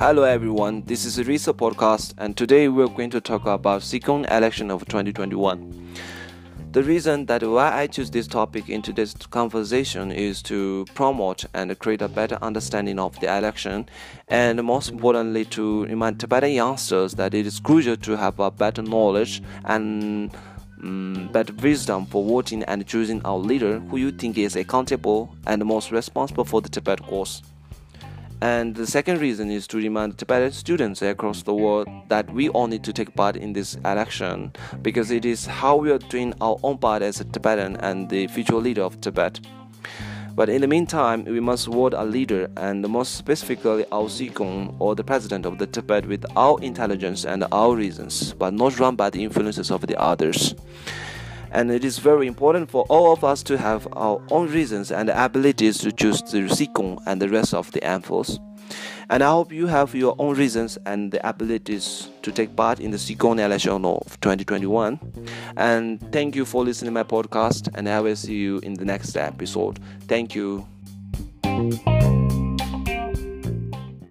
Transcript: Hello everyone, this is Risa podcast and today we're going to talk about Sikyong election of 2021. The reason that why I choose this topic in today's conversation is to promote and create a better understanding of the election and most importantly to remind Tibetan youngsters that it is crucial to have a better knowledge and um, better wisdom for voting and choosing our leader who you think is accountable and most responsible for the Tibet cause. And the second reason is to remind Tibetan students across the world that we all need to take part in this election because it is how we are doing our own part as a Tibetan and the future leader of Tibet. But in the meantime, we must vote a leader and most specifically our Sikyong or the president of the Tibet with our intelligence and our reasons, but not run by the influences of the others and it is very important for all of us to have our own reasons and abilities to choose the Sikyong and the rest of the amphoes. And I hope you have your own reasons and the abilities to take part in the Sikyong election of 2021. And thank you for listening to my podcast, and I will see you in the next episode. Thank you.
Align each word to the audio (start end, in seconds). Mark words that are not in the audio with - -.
Hello 0.00 0.22
everyone, 0.22 0.82
this 0.86 1.04
is 1.04 1.18
Risa 1.18 1.52
podcast 1.52 2.14
and 2.16 2.34
today 2.34 2.68
we're 2.68 2.88
going 2.88 3.10
to 3.10 3.20
talk 3.20 3.44
about 3.44 3.82
Sikyong 3.82 4.24
election 4.32 4.70
of 4.70 4.86
2021. 4.86 5.94
The 6.72 6.82
reason 6.82 7.26
that 7.26 7.42
why 7.42 7.70
I 7.70 7.86
choose 7.86 8.10
this 8.10 8.26
topic 8.26 8.70
in 8.70 8.80
today's 8.80 9.12
conversation 9.12 10.10
is 10.10 10.40
to 10.44 10.86
promote 10.94 11.44
and 11.52 11.78
create 11.78 12.00
a 12.00 12.08
better 12.08 12.38
understanding 12.40 12.98
of 12.98 13.20
the 13.20 13.26
election 13.26 13.90
and 14.28 14.64
most 14.64 14.88
importantly 14.88 15.44
to 15.44 15.84
remind 15.84 16.18
Tibetan 16.18 16.52
youngsters 16.52 17.12
that 17.16 17.34
it 17.34 17.46
is 17.46 17.60
crucial 17.60 17.98
to 17.98 18.16
have 18.16 18.40
a 18.40 18.50
better 18.50 18.80
knowledge 18.80 19.42
and 19.66 20.34
um, 20.82 21.28
better 21.30 21.52
wisdom 21.52 22.06
for 22.06 22.24
voting 22.26 22.62
and 22.62 22.86
choosing 22.86 23.20
our 23.26 23.36
leader 23.36 23.80
who 23.80 23.98
you 23.98 24.12
think 24.12 24.38
is 24.38 24.56
accountable 24.56 25.36
and 25.46 25.62
most 25.66 25.92
responsible 25.92 26.46
for 26.46 26.62
the 26.62 26.70
Tibet 26.70 27.02
cause. 27.02 27.42
And 28.42 28.74
the 28.74 28.86
second 28.86 29.20
reason 29.20 29.50
is 29.50 29.66
to 29.66 29.76
remind 29.76 30.16
Tibetan 30.16 30.52
students 30.52 31.02
across 31.02 31.42
the 31.42 31.52
world 31.52 31.86
that 32.08 32.32
we 32.32 32.48
all 32.48 32.68
need 32.68 32.82
to 32.84 32.92
take 32.92 33.14
part 33.14 33.36
in 33.36 33.52
this 33.52 33.74
election 33.84 34.52
because 34.80 35.10
it 35.10 35.26
is 35.26 35.44
how 35.44 35.76
we 35.76 35.90
are 35.90 35.98
doing 35.98 36.32
our 36.40 36.58
own 36.62 36.78
part 36.78 37.02
as 37.02 37.20
a 37.20 37.24
Tibetan 37.24 37.76
and 37.76 38.08
the 38.08 38.28
future 38.28 38.56
leader 38.56 38.82
of 38.82 38.98
Tibet. 39.02 39.40
But 40.34 40.48
in 40.48 40.62
the 40.62 40.68
meantime, 40.68 41.26
we 41.26 41.40
must 41.40 41.66
vote 41.66 41.92
a 41.92 42.04
leader 42.04 42.48
and 42.56 42.88
most 42.88 43.16
specifically 43.16 43.84
our 43.92 44.04
Sikyong 44.04 44.74
or 44.78 44.94
the 44.94 45.04
president 45.04 45.44
of 45.44 45.58
the 45.58 45.66
Tibet 45.66 46.06
with 46.06 46.24
our 46.34 46.58
intelligence 46.62 47.26
and 47.26 47.44
our 47.52 47.76
reasons, 47.76 48.32
but 48.32 48.54
not 48.54 48.78
run 48.78 48.96
by 48.96 49.10
the 49.10 49.22
influences 49.22 49.70
of 49.70 49.86
the 49.86 50.00
others 50.00 50.54
and 51.50 51.70
it 51.70 51.84
is 51.84 51.98
very 51.98 52.26
important 52.26 52.70
for 52.70 52.84
all 52.88 53.12
of 53.12 53.24
us 53.24 53.42
to 53.44 53.58
have 53.58 53.88
our 53.92 54.20
own 54.30 54.48
reasons 54.50 54.90
and 54.92 55.10
abilities 55.10 55.78
to 55.78 55.92
choose 55.92 56.22
the 56.22 56.38
Sikyong 56.42 57.02
and 57.06 57.20
the 57.20 57.28
rest 57.28 57.54
of 57.54 57.70
the 57.72 57.80
amphoes. 57.80 58.38
And 59.08 59.24
I 59.24 59.30
hope 59.30 59.52
you 59.52 59.66
have 59.66 59.94
your 59.94 60.14
own 60.18 60.36
reasons 60.36 60.78
and 60.86 61.10
the 61.10 61.28
abilities 61.28 62.08
to 62.22 62.30
take 62.30 62.54
part 62.54 62.78
in 62.78 62.92
the 62.92 62.96
Sikyong 62.96 63.40
election 63.40 63.84
of 63.84 64.20
2021. 64.20 65.00
And 65.56 66.00
thank 66.12 66.36
you 66.36 66.44
for 66.44 66.64
listening 66.64 66.90
to 66.90 66.92
my 66.92 67.02
podcast, 67.02 67.68
and 67.74 67.88
I 67.88 68.00
will 68.00 68.14
see 68.14 68.36
you 68.36 68.58
in 68.58 68.74
the 68.74 68.84
next 68.84 69.16
episode. 69.16 69.80
Thank 70.06 70.36
you. 70.36 70.66